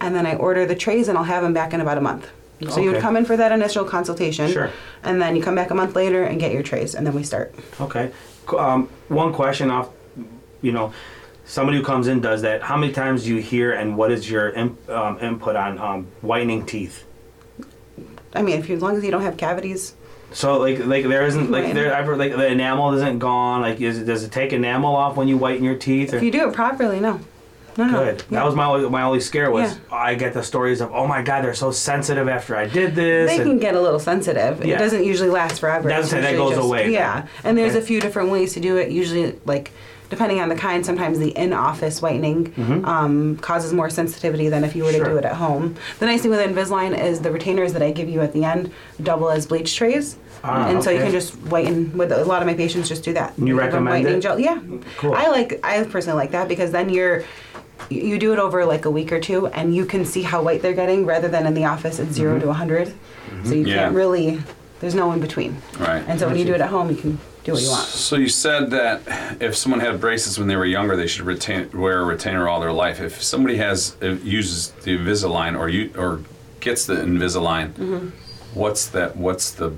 [0.00, 2.24] and then I order the trays and I'll have them back in about a month.
[2.70, 4.70] So you would come in for that initial consultation, Sure.
[5.02, 7.22] and then you come back a month later and get your trays, and then we
[7.32, 7.48] start.
[7.80, 8.10] Okay.
[8.56, 9.88] Um, one question off,
[10.62, 10.92] you know,
[11.44, 12.62] somebody who comes in does that.
[12.62, 16.64] How many times do you hear, and what is your um, input on um, whitening
[16.64, 17.04] teeth?
[18.34, 19.94] I mean, if you, as long as you don't have cavities,
[20.32, 23.60] So like like there isn't like there ever like the enamel isn't gone.
[23.60, 26.12] Like is it, does it take enamel off when you whiten your teeth?
[26.12, 26.16] Or?
[26.16, 27.20] if you do it properly, no,
[27.76, 28.04] no, no.
[28.04, 28.18] Good.
[28.30, 28.38] Yeah.
[28.38, 29.94] That was my only, my only scare was Yeah.
[29.94, 33.30] I get the stories of oh my god they're so sensitive after I did this.
[33.30, 34.64] They can get a little sensitive.
[34.64, 34.76] Yeah.
[34.76, 35.88] It doesn't usually last forever.
[35.90, 36.90] Doesn't that goes just- away.
[36.92, 37.84] Yeah, and there's Okay.
[37.84, 38.90] a few different ways to do it.
[38.90, 39.70] Usually, like
[40.12, 42.52] depending on the kind, sometimes the in-office whitening
[42.84, 45.04] um, causes more sensitivity than if you were to Mm-hmm.
[45.06, 45.14] Sure.
[45.14, 45.74] do it at home.
[46.00, 48.70] The nice thing with Invisalign is the retainers that I give you at the end
[49.02, 50.16] double as bleach trays.
[50.44, 53.14] Ah, and so you can just whiten with a lot of my patients just do
[53.14, 53.32] that.
[53.38, 54.20] You give recommend it?
[54.20, 54.38] Gel.
[54.38, 54.60] Yeah,
[54.98, 55.14] Cool.
[55.14, 55.58] I like.
[55.64, 57.24] I personally like that because then you're
[57.88, 60.42] you you do it over like a week or two, and you can see how
[60.42, 62.40] white they're getting rather than in the office it's 0 Mm-hmm.
[62.42, 62.94] to 100.
[63.44, 63.74] So you Yeah.
[63.76, 64.42] can't really.
[64.80, 65.56] There's no in between.
[65.78, 66.02] Right.
[66.08, 67.84] And so when you do it at home, you can do what you want.
[67.86, 69.00] So you said that
[69.40, 72.60] if someone had braces when they were younger, they should retain, wear a retainer all
[72.60, 73.00] their life.
[73.00, 76.20] If somebody has uh, uses the Invisalign or you or
[76.60, 78.08] gets the Invisalign, Mm-hmm.
[78.58, 79.16] what's that?
[79.16, 79.72] What's the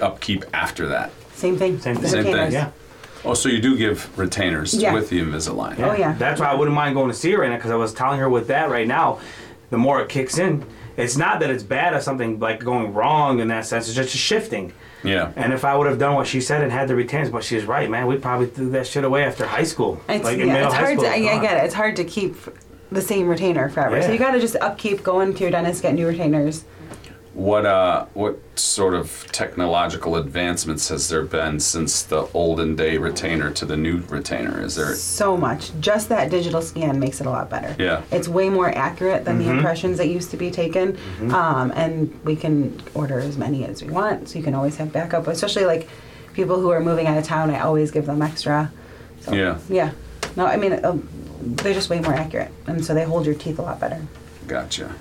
[0.00, 1.12] upkeep after that?
[1.34, 1.80] Same thing.
[1.80, 2.08] Same thing.
[2.10, 2.52] Same thing.
[2.52, 2.70] Yeah.
[3.24, 4.92] Oh, so you do give retainers Yeah.
[4.92, 5.78] with the Invisalign?
[5.78, 6.12] Oh, yeah.
[6.18, 8.18] That's why I wouldn't mind going to see her right now because I was telling
[8.18, 9.20] her with that right now,
[9.70, 10.64] the more it kicks in,
[10.96, 13.86] it's not that it's bad or something like going wrong in that sense.
[13.86, 14.72] It's just shifting.
[15.04, 15.32] Yeah.
[15.36, 17.64] And if I would have done what she said and had the retainers, but she's
[17.64, 20.00] right, man, we probably threw that shit away after high school.
[20.08, 21.10] It's, like in yeah, middle it's high hard school, to.
[21.10, 21.64] I, I get it.
[21.64, 22.36] It's hard to keep
[22.90, 24.02] the same retainer forever.
[24.02, 26.64] So you got to just upkeep going to your dentist, get new retainers.
[27.34, 33.50] What uh, what sort of technological advancements has there been since the olden day retainer
[33.52, 34.60] to the new retainer?
[34.62, 34.94] Is there?
[34.94, 35.70] So much.
[35.80, 37.74] Just that digital scan makes it a lot better.
[37.82, 38.02] Yeah.
[38.10, 39.48] It's way more accurate than Mm-hmm.
[39.48, 40.98] the impressions that used to be taken.
[41.32, 44.92] Um, and we can order as many as we want, so you can always have
[44.92, 45.26] backup.
[45.26, 45.88] Especially like
[46.34, 48.70] people who are moving out of town, I always give them extra.
[49.22, 49.58] So, Yeah.
[49.70, 49.92] Yeah.
[50.36, 50.98] No, I mean, uh,
[51.40, 54.00] they're just way more accurate, and so they hold your teeth a lot better.
[54.46, 54.94] Gotcha.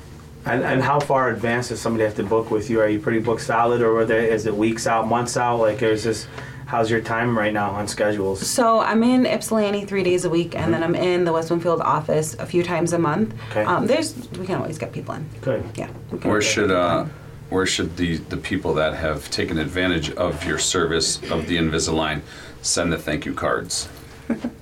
[0.46, 2.82] And, and how far advanced does somebody have to book with you?
[2.82, 5.58] Are you pretty book solid, or are there, is it weeks out, months out?
[5.58, 6.28] Like, is this
[6.66, 8.48] how's your time right now on schedules?
[8.48, 11.82] So I'm in Ypsilanti three days a week, and then I'm in the West Bloomfield
[11.82, 13.36] office a few times a month.
[13.52, 13.64] Okay.
[13.64, 15.30] Um, there's we can always get people in.
[15.42, 15.64] Good.
[15.76, 15.88] Yeah.
[16.24, 17.06] Where should uh,
[17.50, 22.22] where should the the people that have taken advantage of your service of the Invisalign
[22.62, 23.90] send the thank you cards?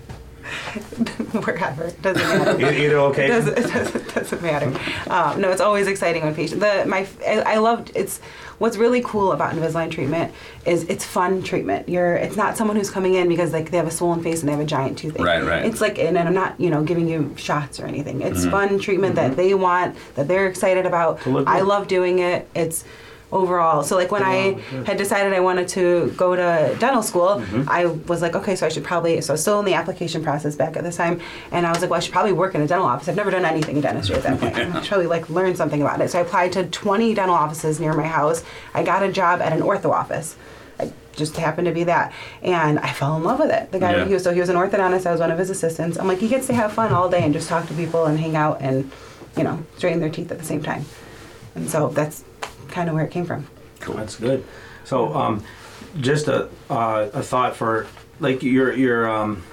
[1.45, 2.51] wherever It doesn't matter.
[2.59, 3.27] Either It okay.
[3.35, 4.67] doesn't, it doesn't, doesn't matter.
[5.09, 6.59] Um, no, it's always exciting when patients.
[6.61, 8.19] The my I, I loved it's
[8.57, 10.33] what's really cool about Invisalign treatment
[10.65, 11.87] is it's fun treatment.
[11.87, 14.49] You're it's not someone who's coming in because like they have a swollen face and
[14.49, 15.25] they have a giant toothache.
[15.25, 15.65] Right, right.
[15.65, 18.21] It's like and I'm not you know giving you shots or anything.
[18.21, 18.51] It's Mm-hmm.
[18.51, 21.19] fun treatment that they want that they're excited about.
[21.47, 22.47] I love doing it.
[22.55, 22.83] It's
[23.31, 23.83] overall.
[23.83, 24.53] So like when I
[24.85, 27.69] had decided I wanted to go to dental school, Mm-hmm.
[27.69, 30.23] I was like, okay, so I should probably so I was still in the application
[30.23, 32.61] process back at this time, and I was like, well, I should probably work in
[32.61, 33.07] a dental office.
[33.07, 34.55] I've never done anything in dentistry at that point.
[34.57, 36.09] I should probably like learn something about it.
[36.09, 38.43] So I applied to 20 dental offices near my house.
[38.73, 40.35] I got a job at an ortho office.
[40.79, 43.71] I just happened to be that, and I fell in love with it.
[43.71, 44.05] The guy Yeah.
[44.05, 45.05] he was so he was an orthodontist.
[45.05, 45.97] I was one of his assistants.
[45.99, 48.17] I'm like, he gets to have fun all day and just talk to people and
[48.19, 48.89] hang out and,
[49.37, 50.85] you know, straighten their teeth at the same time.
[51.55, 52.23] And so that's
[52.71, 53.47] kind of where it came from.
[53.79, 53.95] Cool.
[53.95, 54.43] That's good.
[54.85, 55.43] So, um,
[55.99, 57.87] just a uh, a thought for
[58.19, 59.43] like your your um,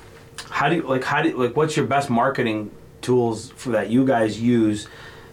[0.51, 2.71] how do you like how do you, like what's your best marketing
[3.03, 4.89] tools for that you guys use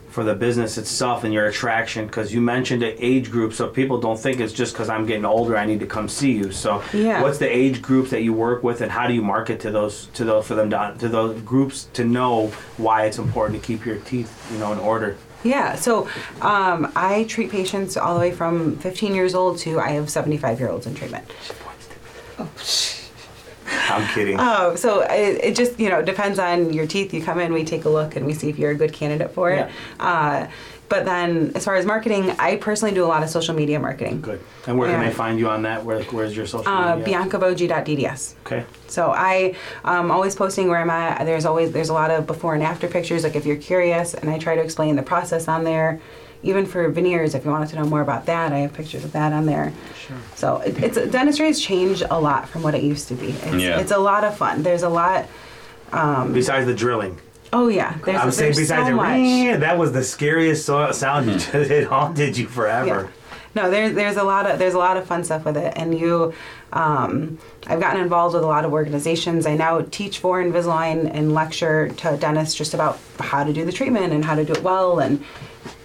[0.09, 2.05] for the business itself and your attraction?
[2.05, 5.25] Because you mentioned the age group, so people don't think it's just because I'm getting
[5.25, 6.51] older I need to come see you.
[6.51, 7.21] So, Yeah.
[7.23, 10.07] what's the age group that you work with, and how do you market to those
[10.13, 13.85] to those for them down to those groups to know why it's important to keep
[13.85, 15.17] your teeth you know in order?
[15.43, 16.07] Yeah, so
[16.41, 20.59] um, I treat patients all the way from 15 years old to I have 75
[20.59, 21.25] year olds in treatment.
[23.89, 24.37] I'm kidding.
[24.39, 27.13] Oh, so it, it just you know depends on your teeth.
[27.13, 29.31] You come in, we take a look, and we see if you're a good candidate
[29.31, 29.69] for it.
[29.99, 30.47] Uh,
[30.89, 34.21] but then, as far as marketing, I personally do a lot of social media marketing.
[34.21, 34.39] Good.
[34.67, 35.09] And where can Yeah.
[35.09, 35.83] they find you on that?
[35.83, 37.17] Where, where's your social Uh, media?
[37.19, 38.35] BiancaBoji.dds.
[38.45, 38.63] Okay.
[38.87, 41.25] So I um, always posting where I'm at.
[41.25, 43.23] There's always there's a lot of before and after pictures.
[43.23, 45.99] Like if you're curious, and I try to explain the process on there.
[46.45, 49.13] Even for veneers, if you wanted to know more about that, I have pictures of
[49.13, 49.71] that on there.
[50.05, 50.17] Sure.
[50.35, 53.29] So it, it's dentistry has changed a lot from what it used to be.
[53.29, 53.79] It's, Yeah.
[53.79, 54.61] it's a lot of fun.
[54.61, 55.25] There's a lot.
[55.91, 57.17] Besides the drilling.
[57.53, 60.91] Oh yeah, there's, I'm saying there's besides so the ring, that was the scariest so-
[60.91, 61.27] sound.
[61.27, 62.51] You just, it haunted you Yeah.
[62.51, 63.09] forever.
[63.55, 65.97] No, there's there's a lot of there's a lot of fun stuff with it, and
[65.97, 66.33] you,
[66.71, 67.37] um,
[67.67, 69.45] I've gotten involved with a lot of organizations.
[69.45, 73.71] I now teach for Invisalign and lecture to dentists just about how to do the
[73.71, 75.23] treatment and how to do it well, and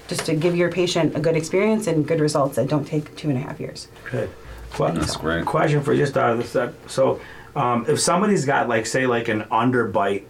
[0.08, 3.28] just to give your patient a good experience and good results that don't take two
[3.28, 3.88] and a half years.
[4.10, 4.30] Good.
[4.72, 5.44] Que- That's great.
[5.44, 6.72] Question for just out of the set.
[6.86, 7.20] So,
[7.54, 10.22] um, if somebody's got like say like an underbite,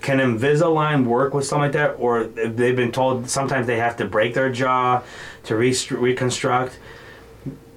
[0.00, 4.04] can Invisalign work with something like that, or they've been told sometimes they have to
[4.04, 5.02] break their jaw
[5.44, 6.78] to restru- reconstruct?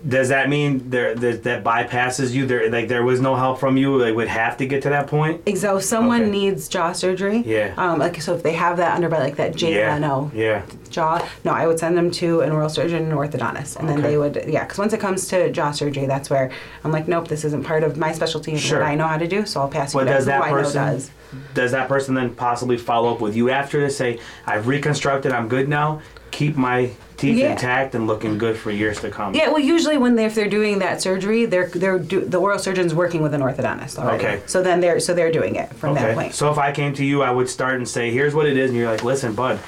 [0.06, 2.46] Does that mean there that, that bypasses you?
[2.46, 4.00] There like there was no help from you.
[4.00, 5.42] They would have to get to that point.
[5.58, 6.32] So if someone Okay.
[6.32, 7.74] needs jaw surgery, Yeah.
[7.78, 9.94] um, like so if they have that underbite like that Jay yeah.
[9.94, 10.64] Leno Yeah.
[10.90, 14.18] jaw, no, I would send them to an oral surgeon and orthodontist, and then they
[14.18, 16.52] would, yeah, because once it comes to jaw surgery, that's where
[16.84, 18.80] I'm like, nope, this isn't part of my specialty Sure.
[18.80, 21.12] what I know how to do, so I'll pass you to does that person does.
[21.54, 25.48] does that person then possibly follow up with you after to say, "I've reconstructed, I'm
[25.48, 26.02] good now.
[26.34, 27.52] Keep my teeth Yeah.
[27.52, 30.50] intact and looking good for years to come." Yeah, well, usually when they if they're
[30.50, 34.26] doing that surgery, they're they're do, the oral surgeon's working with an orthodontist already.
[34.26, 34.40] Okay.
[34.48, 36.14] So then they're so they're doing it from that Okay.
[36.16, 36.34] point.
[36.34, 38.72] So if I came to you, I would start and say, "Here's what it is,"
[38.72, 39.60] and you're like, "Listen, bud,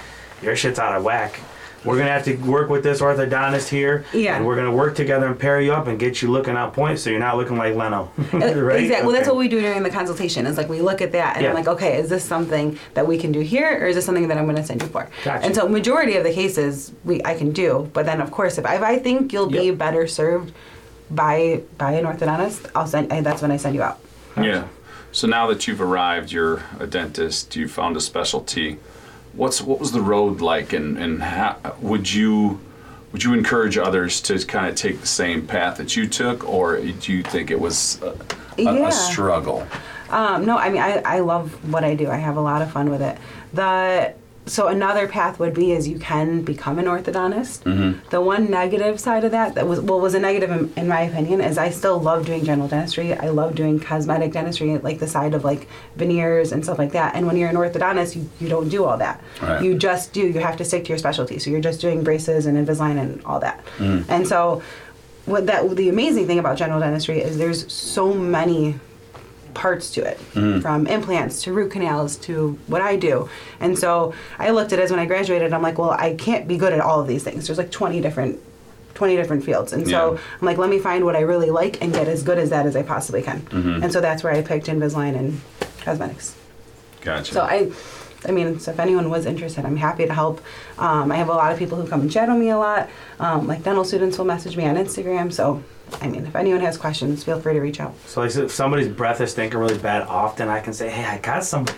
[0.41, 1.39] your shit's out of whack.
[1.85, 4.35] We're gonna have to work with this orthodontist here, Yeah.
[4.37, 6.97] and we're gonna work together and pair you up and get you looking on point,
[6.99, 8.79] so you're not looking like Leno." Uh, right?
[8.83, 9.05] Exactly.
[9.05, 10.45] Well, that's what we do during the consultation.
[10.47, 11.49] Is like we look at that and Yeah.
[11.49, 14.27] I'm like, okay, is this something that we can do here, or is this something
[14.27, 15.07] that I'm going to send you for?
[15.23, 15.45] Gotcha.
[15.45, 18.65] And so, majority of the cases we I can do, but then of course, if
[18.65, 19.77] I, if I think you'll be Yep.
[19.77, 20.51] better served
[21.11, 23.13] by by an orthodontist, I'll send.
[23.13, 23.99] I, that's when I send you out.
[24.37, 24.63] Yeah.
[25.11, 27.55] So now that you've arrived, you're a dentist.
[27.55, 28.77] You found a specialty.
[29.35, 32.59] What's what was the road like, and and how, would you
[33.11, 36.77] would you encourage others to kind of take the same path that you took, or
[36.79, 38.07] do you think it was a,
[38.57, 38.87] a, Yeah.
[38.87, 39.65] a struggle?
[40.09, 42.09] Um, no, I mean I, I love what I do.
[42.09, 43.17] I have a lot of fun with it.
[43.53, 44.13] The
[44.47, 47.63] so another path would be is you can become an orthodontist.
[47.63, 48.07] Mm-hmm.
[48.09, 51.01] The one negative side of that that was well was a negative in, in my
[51.01, 53.13] opinion is I still love doing general dentistry.
[53.13, 57.15] I love doing cosmetic dentistry, like the side of like veneers and stuff like that.
[57.15, 59.23] And when you're an orthodontist, you, you don't do all that.
[59.41, 59.63] Right.
[59.63, 60.21] You just do.
[60.21, 61.39] You have to stick to your specialty.
[61.39, 63.65] So you're just doing braces and Invisalign and all that.
[63.77, 64.11] Mm-hmm.
[64.11, 64.61] And so
[65.25, 68.79] what that the amazing thing about general dentistry is there's so many
[69.55, 70.17] parts to it
[70.61, 73.27] from implants to root canals to what I do.
[73.59, 76.47] And so I looked at it as when I graduated, I'm like, well, I can't
[76.47, 77.47] be good at all of these things.
[77.47, 78.39] There's like 20 different
[78.93, 79.73] 20 different fields.
[79.73, 80.19] And so Yeah.
[80.39, 82.65] I'm like, let me find what I really like and get as good as that
[82.65, 83.45] as I possibly can.
[83.83, 85.41] And so that's where I picked Invisalign and
[85.81, 86.33] cosmetics.
[87.01, 87.33] Gotcha.
[87.33, 87.71] So I,
[88.25, 90.39] I mean, so if anyone was interested, I'm happy to help.
[90.77, 92.89] Um, I have a lot of people who come and chat with me a lot.
[93.19, 95.31] Um, like dental students will message me on Instagram.
[95.33, 95.61] So,
[96.01, 97.93] I mean, if anyone has questions, feel free to reach out.
[98.05, 101.17] So like, if somebody's breath is stinking really bad, often I can say, "Hey, I
[101.19, 101.77] got somebody.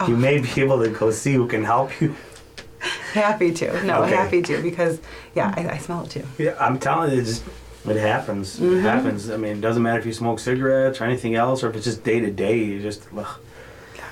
[0.00, 0.08] Oh.
[0.08, 2.14] You may be able to go see who can help you."
[3.12, 3.82] Happy to.
[3.84, 4.14] No, Okay.
[4.14, 5.00] happy to because
[5.34, 6.24] yeah, I, I smell it too.
[6.38, 7.44] Yeah, I'm telling you, it just
[7.86, 8.56] it happens.
[8.60, 8.76] Mm-hmm.
[8.78, 9.30] It happens.
[9.30, 11.84] I mean, it doesn't matter if you smoke cigarettes or anything else, or if it's
[11.84, 12.58] just day to day.
[12.58, 13.06] You just.
[13.16, 13.26] Ugh.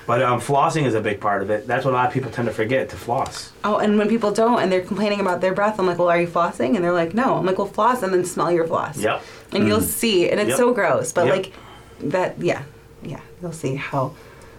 [0.07, 1.65] But um, flossing is a big part of it.
[1.65, 3.51] That's what a lot of people tend to forget to floss.
[3.63, 6.21] Oh, and when people don't and they're complaining about their breath, I'm like, well, are
[6.21, 6.75] you flossing?
[6.75, 7.37] And they're like, no.
[7.37, 8.99] I'm like, well, floss and then smell your floss.
[8.99, 9.23] Yep.
[9.51, 9.83] And you'll mm.
[9.83, 10.57] see, and it's Yep.
[10.57, 11.35] so gross, but Yep.
[11.35, 11.53] like
[11.99, 12.63] that, yeah,
[13.03, 14.11] yeah, you'll see how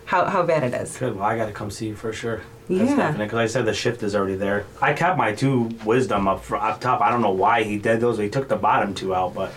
[0.06, 0.96] how how bad it is.
[0.96, 1.16] Good.
[1.16, 2.40] Well, I got to come see you for sure.
[2.68, 3.12] Yeah.
[3.12, 4.64] Because I said the shift is already there.
[4.80, 7.00] I kept my two wisdom up fr- up top.
[7.00, 8.18] I don't know why he did those.
[8.18, 9.52] He took the bottom two out, but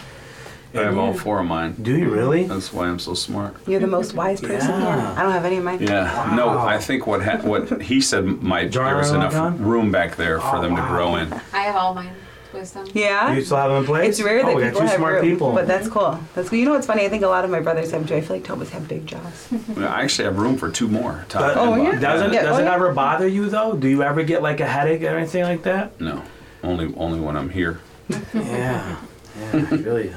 [0.75, 1.75] I have all four of mine.
[1.81, 2.43] Do you really?
[2.45, 3.55] That's why I'm so smart.
[3.67, 4.95] You're the most wise person Yeah.
[4.95, 5.13] here.
[5.17, 5.81] I don't have any of mine.
[5.81, 6.33] Yeah.
[6.35, 9.63] No, I think what ha- what he said might Jar there was enough done?
[9.63, 10.87] room back there for Oh, them to wow.
[10.89, 11.33] grow in.
[11.53, 12.11] I have all mine
[12.53, 12.88] wisdom.
[12.93, 13.33] Yeah?
[13.33, 14.09] You still have them in place?
[14.19, 15.53] It's rare oh, that we got people two have smart room, people.
[15.53, 16.19] but that's cool.
[16.35, 16.57] That's cool.
[16.59, 17.05] You know what's funny?
[17.05, 18.15] I think a lot of my brothers have too.
[18.15, 19.47] I feel like Thomas have big jaws.
[19.77, 21.25] I actually have room for two more.
[21.29, 21.99] Top But- Oh, yeah?
[21.99, 22.73] Doesn't Yeah, does oh, it yeah.
[22.75, 23.75] ever bother you though?
[23.75, 25.99] Do you ever get like a headache or anything like that?
[26.01, 26.23] No,
[26.63, 27.79] only only when I'm here.
[28.33, 28.97] yeah.
[29.39, 29.51] Yeah.
[29.53, 30.15] I feel you.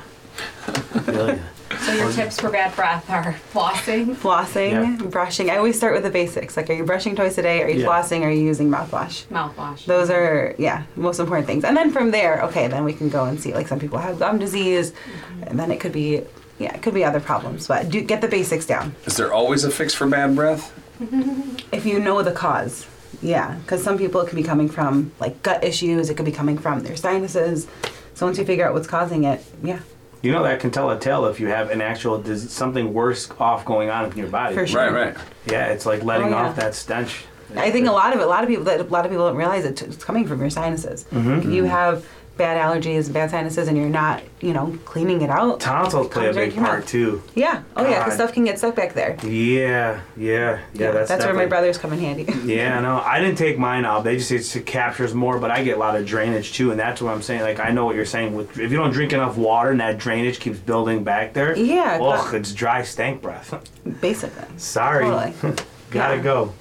[0.68, 1.40] I feel you.
[1.82, 4.14] So your tips for bad breath are flossing.
[4.22, 5.06] Flossing, Yeah.
[5.08, 5.50] brushing.
[5.50, 6.56] I always start with the basics.
[6.56, 7.60] Like, are you brushing twice a day?
[7.62, 7.86] Are you Yeah.
[7.86, 8.22] flossing?
[8.22, 9.24] Are you using mouthwash?
[9.26, 9.84] Mouthwash.
[9.86, 11.64] Those are, yeah, most important things.
[11.64, 13.52] And then from there, okay, then we can go and see.
[13.52, 15.42] Like, some people have gum disease, mm-hmm.
[15.48, 16.22] and then it could be,
[16.60, 17.66] yeah, it could be other problems.
[17.66, 18.94] But do get the basics down.
[19.06, 20.72] Is there always a fix for bad breath?
[21.72, 22.86] if you know the cause.
[23.20, 26.10] Yeah, because some people it could be coming from like gut issues.
[26.10, 27.66] It could be coming from their sinuses.
[28.14, 29.80] So once you figure out what's causing it, yeah,
[30.22, 33.28] You know that can tell a tale if you have an actual dis- something worse
[33.40, 34.54] off going on in your body.
[34.54, 34.92] For sure.
[34.92, 35.24] Right, right.
[35.46, 36.48] Yeah, it's like letting Oh, yeah.
[36.48, 37.24] off that stench.
[37.56, 39.26] I think a lot of it, a lot of people, that a lot of people
[39.26, 41.04] don't realize it, it's coming from your sinuses.
[41.10, 45.60] If you have bad allergies, bad sinuses, and you're not, you know, cleaning it out.
[45.60, 47.22] Tonsils play a big part too.
[47.34, 47.62] Yeah.
[47.76, 49.16] Oh yeah, because stuff can get stuck back there.
[49.24, 50.90] Yeah, yeah, yeah.
[50.92, 52.26] that's that's where my brothers come in handy.
[52.44, 54.04] Yeah, no, I didn't take mine out.
[54.04, 56.80] They just say it captures more, but I get a lot of drainage too, and
[56.80, 57.42] that's what I'm saying.
[57.42, 58.34] Like I know what you're saying.
[58.34, 61.98] With if you don't drink enough water and that drainage keeps building back there, Yeah,
[62.02, 63.54] ugh, it's dry stank breath.
[64.00, 64.44] Basically.
[64.56, 65.56] Sorry, Totally.
[65.90, 66.22] gotta Yeah.
[66.22, 66.52] go.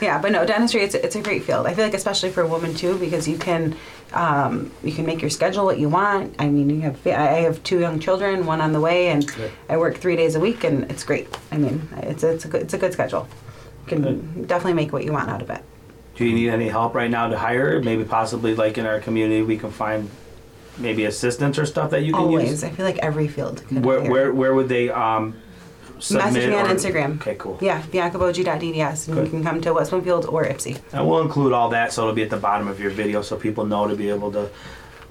[0.00, 1.66] Yeah, but no, dentistry it's it's a great field.
[1.66, 3.74] I feel like especially for a woman too because you can
[4.12, 6.34] um, you can make your schedule what you want.
[6.38, 9.50] I mean, you have I have two young children, one on the way, and Good.
[9.68, 11.28] I work three days a week, and it's great.
[11.52, 13.28] I mean, it's it's a good, it's a good schedule.
[13.82, 15.62] You can definitely make what you want out of it.
[16.16, 17.80] Do you need any help right now to hire?
[17.82, 20.08] Maybe possibly like in our community, we can find
[20.78, 22.64] maybe assistants or stuff that you can Always, use.
[22.64, 23.62] I feel like every field.
[23.68, 24.10] Can Where, hire.
[24.10, 25.36] where where would they um,
[25.98, 26.24] submit?
[26.32, 27.20] Message me on or- Instagram.
[27.20, 27.58] Okay, cool.
[27.60, 29.24] Yeah, biancabogi.dds, and Good.
[29.24, 30.78] you can come to West Bloomfield or Ypsi.
[30.92, 33.36] And we'll include all that, so it'll be at the bottom of your video, so
[33.36, 34.50] people know to be able to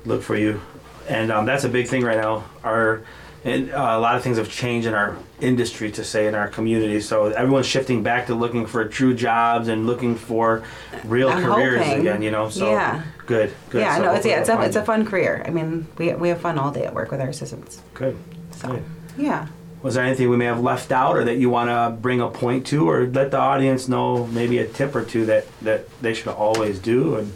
[0.06, 0.62] look for you.
[1.08, 2.44] And um, that's a big thing right now.
[2.64, 3.04] Our
[3.44, 6.48] and, uh, a lot of things have changed in our industry, to say in our
[6.48, 7.00] community.
[7.00, 10.64] So everyone's shifting back to looking for true jobs and looking for
[11.04, 12.00] real I'm careers hoping.
[12.02, 12.24] again.
[12.24, 13.04] You know, so Yeah.
[13.28, 13.82] good, good.
[13.82, 15.44] yeah, So no, it's yeah, it's a, it's a fun career.
[15.46, 17.84] I mean, we we have fun all day at work with our assistants.
[17.94, 18.18] Good.
[18.50, 18.82] So
[19.16, 19.46] yeah.
[19.86, 22.28] Was there anything we may have left out, or that you want to bring a
[22.28, 26.16] point to, or let the audience know maybe a tip or two that that they
[26.16, 27.18] should always do?
[27.18, 27.32] And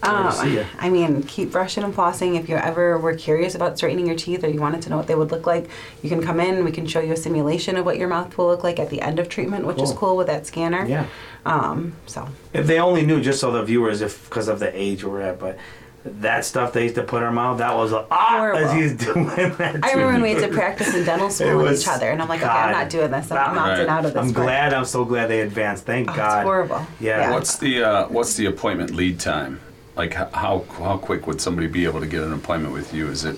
[0.00, 0.66] glad to see Um.
[0.78, 2.40] I mean, keep brushing and flossing.
[2.40, 5.08] If you ever were curious about straightening your teeth or you wanted to know what
[5.08, 5.68] they would look like,
[6.02, 6.64] you can come in.
[6.64, 9.02] We can show you a simulation of what your mouth will look like at the
[9.02, 9.98] end of treatment, which is Cool.
[9.98, 10.86] cool with that scanner.
[10.86, 11.04] yeah.
[11.44, 15.04] Um, so If they only knew, just so the viewers, if because of the age
[15.04, 15.58] we're at, but
[16.04, 18.58] that stuff they used to put in our mouth, that was a, ah, Horrible.
[18.64, 19.60] as he's doing that.
[19.82, 22.10] I remember when we had to practice in dental It school with was- each other,
[22.10, 23.30] and I'm like, okay, I'm not doing this.
[23.30, 24.22] I'm, I'm That- opting out of this.
[24.22, 24.46] I'm part.
[24.46, 24.72] glad.
[24.74, 25.84] I'm so glad they advanced.
[25.84, 26.38] Thank Oh, God.
[26.38, 26.86] It's horrible.
[27.00, 27.30] Yeah.
[27.32, 29.60] What's the uh, what's the appointment lead time?
[29.96, 33.08] Like how how quick would somebody be able to get an appointment with you?
[33.08, 33.36] Is it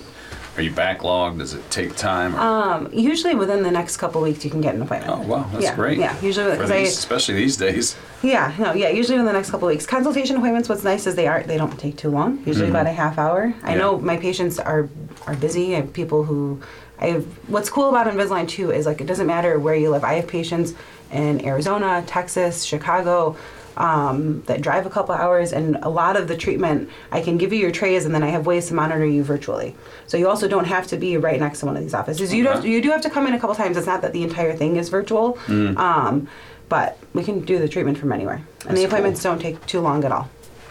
[0.55, 1.39] are you backlogged?
[1.39, 2.35] Does it take time?
[2.35, 5.11] Or, Um, usually within the next couple weeks, you can get an appointment.
[5.19, 5.97] oh wow, that's yeah, great.
[5.97, 7.95] Yeah, usually because I especially these days.
[8.21, 8.89] Yeah, no, yeah.
[8.89, 10.69] Usually in the next couple of weeks, consultation appointments.
[10.69, 12.41] What's nice is they are they don't take too long.
[12.45, 13.41] Usually about a half hour.
[13.45, 13.67] I Mm-hmm.
[13.69, 13.75] Yeah.
[13.75, 14.89] know my patients are
[15.27, 15.73] are busy.
[15.75, 16.59] I have people who
[16.99, 17.25] I have.
[17.49, 20.03] What's cool about Invisalign too is like it doesn't matter where you live.
[20.03, 20.73] I have patients
[21.11, 23.35] in Arizona, Texas, Chicago.
[23.75, 27.51] Um, that drive a couple hours, and a lot of the treatment I can give
[27.51, 29.75] you your trays, and then I have ways to monitor you virtually.
[30.05, 32.33] So you also don't have to be right next to one of these offices.
[32.33, 32.63] You don't.
[32.63, 33.75] You do have to come in a couple times.
[33.77, 35.33] It's not that the entire thing is virtual.
[35.47, 35.75] Mm.
[35.77, 36.27] Um,
[36.69, 38.35] but we can do the treatment from anywhere.
[38.35, 40.29] And That's the appointments don't take too long at all.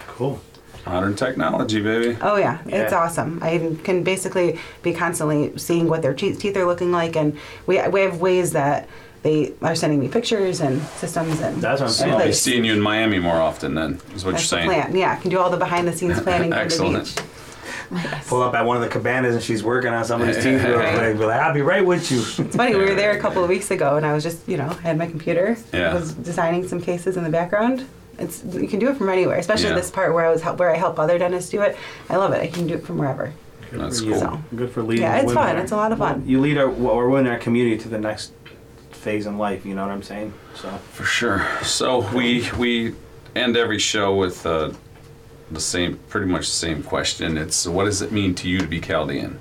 [0.08, 0.40] Cool.
[0.86, 2.16] Modern technology, baby.
[2.20, 2.98] Oh yeah, it's Yeah.
[2.98, 3.38] awesome.
[3.40, 7.36] I can basically be constantly seeing what their te- teeth are looking like, and
[7.66, 8.88] we we have ways that
[9.22, 11.60] they are sending me pictures and systems and.
[11.62, 12.12] That's what I'm saying.
[12.14, 13.74] I'll be seeing you in Miami more often.
[13.74, 14.82] Then is what That's you're the saying.
[14.90, 14.96] plan.
[14.96, 17.14] Yeah, I can do all the behind the scenes planning for the Excellent.
[17.16, 17.24] beach.
[18.26, 20.64] Pull up at one of the cabanas and she's working on somebody's teeth.
[20.64, 21.18] real quick.
[21.18, 22.20] Be like, I'll be right with you.
[22.44, 22.74] It's funny.
[22.74, 24.80] We were there a couple of weeks ago, and I was just you know I
[24.80, 25.56] had my computer.
[25.72, 25.90] Yeah.
[25.90, 27.86] I was designing some cases in the background.
[28.18, 29.74] It's you can do it from anywhere, especially Yeah.
[29.74, 31.76] this part where I was help, where I help other dentists do it.
[32.08, 32.40] I love it.
[32.40, 33.32] I can do it from wherever.
[33.70, 34.14] Good That's for you.
[34.20, 34.40] cool.
[34.56, 35.02] Good for leading.
[35.04, 35.54] Yeah, it's fun.
[35.54, 35.62] there.
[35.62, 36.24] It's a lot of fun.
[36.26, 38.32] You lead our, or we're in our community to the next
[39.02, 39.66] phase in life.
[39.66, 40.32] You know what I'm saying?
[40.54, 41.46] So For sure.
[41.62, 42.94] So we we
[43.34, 44.72] end every show with uh,
[45.50, 47.36] the same, pretty much the same question.
[47.36, 49.38] It's what does it mean to you to be Chaldean?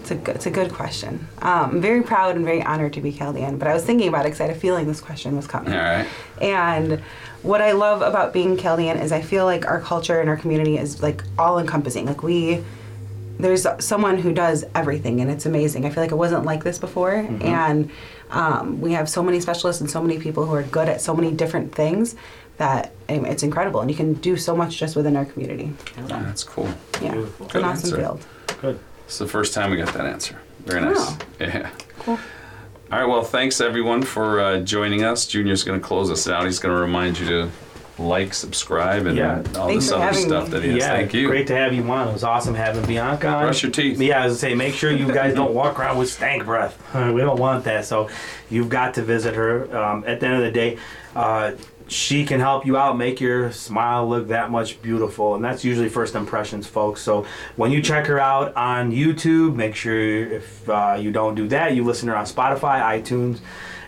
[0.00, 1.28] It's a good, it's a good question.
[1.42, 4.22] Um, I'm very proud and very honored to be Chaldean, but I was thinking about
[4.22, 5.72] it because I had a feeling this question was coming.
[5.72, 6.06] All right.
[6.40, 7.00] And
[7.42, 10.78] what I love about being Chaldean is I feel like our culture and our community
[10.78, 12.06] is like all encompassing.
[12.06, 12.64] Like we
[13.38, 15.84] there's someone who does everything, and it's amazing.
[15.86, 17.90] I feel like it wasn't like this before, and
[18.30, 21.14] um, we have so many specialists and so many people who are good at so
[21.14, 22.14] many different things
[22.56, 25.72] that um, it's incredible, and you can do so much just within our community.
[25.96, 26.68] So, That's cool.
[27.00, 27.46] yeah, Beautiful.
[27.46, 27.96] it's an Good awesome answer.
[27.96, 28.26] field.
[28.60, 28.78] Good.
[29.06, 30.38] It's the first time we got that answer.
[30.66, 30.96] Very nice.
[30.98, 31.18] Oh.
[31.40, 31.70] Yeah.
[32.00, 32.18] Cool.
[32.92, 33.06] All right.
[33.06, 35.26] Well, thanks everyone for uh, joining us.
[35.26, 36.44] Junior's going to close us out.
[36.44, 37.50] He's going to remind you to
[38.00, 39.42] like, subscribe, and Yeah.
[39.58, 40.50] all Thanks this for other having stuff me.
[40.50, 40.78] that he has.
[40.78, 41.26] Yeah, Thank you.
[41.28, 42.08] Great to have you on.
[42.08, 43.42] It was awesome having Bianca on.
[43.44, 44.00] Brush your teeth.
[44.00, 46.76] Yeah, I was gonna say, make sure you guys don't walk around with stank breath.
[46.94, 47.84] We don't want that.
[47.84, 48.08] So
[48.48, 49.74] you've got to visit her.
[49.76, 50.78] Um, at the end of the day,
[51.14, 51.52] uh,
[51.88, 55.88] she can help you out, make your smile look that much beautiful, and that's usually
[55.88, 57.00] first impressions, folks.
[57.02, 59.98] So when you check her out on YouTube, make sure
[60.34, 63.40] if uh, you don't do that, you listen to her on Spotify, iTunes.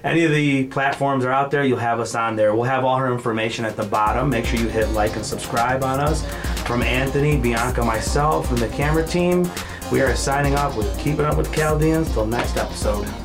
[0.05, 2.55] Any of the platforms are out there, you'll have us on there.
[2.55, 4.31] We'll have all her information at the bottom.
[4.31, 6.27] Make sure you hit like and subscribe on us.
[6.67, 9.49] From Anthony, Bianca, myself, and the camera team,
[9.93, 12.13] we are signing off with Keeping Up with Chaldeans.
[12.13, 13.22] Till next episode.